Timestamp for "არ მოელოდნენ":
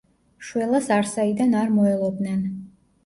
1.61-2.41